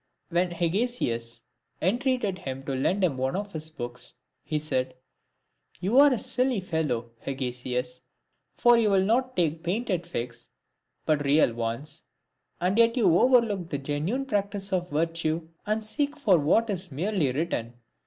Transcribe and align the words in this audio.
When 0.29 0.49
Hegesias 0.49 1.41
en 1.79 1.99
treated 1.99 2.39
him 2.39 2.63
to 2.63 2.73
lend 2.73 3.03
him 3.03 3.17
one 3.17 3.35
of 3.35 3.51
his 3.51 3.69
books, 3.69 4.15
he 4.43 4.57
said," 4.57 4.95
You 5.79 5.99
are 5.99 6.11
a 6.11 6.17
silly 6.17 6.59
fellow, 6.59 7.11
Hegesias, 7.23 8.01
for 8.55 8.79
you 8.79 8.89
will 8.89 9.05
not 9.05 9.35
take 9.35 9.61
painted 9.63 10.07
figs, 10.07 10.49
but 11.05 11.23
real 11.23 11.53
ones; 11.53 12.01
and 12.59 12.79
yet 12.79 12.97
you 12.97 13.15
overlook 13.19 13.69
the 13.69 13.77
genuine 13.77 14.25
practice 14.25 14.73
of 14.73 14.89
virtue, 14.89 15.47
and 15.67 15.83
seek 15.83 16.17
for 16.17 16.39
what 16.39 16.71
is 16.71 16.91
merely 16.91 17.31
written." 17.31 17.75